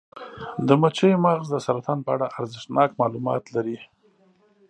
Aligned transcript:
د 0.67 0.69
مچیو 0.81 1.21
مغز 1.25 1.47
د 1.51 1.55
سرطان 1.65 1.99
په 2.05 2.09
اړه 2.15 2.25
ارزښتناک 2.37 2.89
معلومات 3.01 3.43
لري. 3.55 3.77